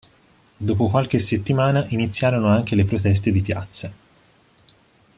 Dopo 0.57 0.89
qualche 0.89 1.19
settimana 1.19 1.85
iniziarono 1.89 2.47
anche 2.47 2.73
le 2.73 2.85
proteste 2.85 3.31
di 3.31 3.39
piazza. 3.41 3.93